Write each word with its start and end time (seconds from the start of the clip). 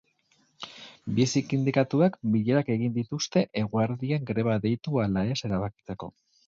Bi 1.19 1.27
sindikatuek 1.41 2.17
bilerak 2.37 2.73
egin 2.79 2.97
dituzte 2.99 3.47
egurdian 3.65 4.27
greba 4.33 4.61
deitu 4.67 5.03
ala 5.07 5.29
ez 5.37 5.41
erabakitzeko. 5.51 6.15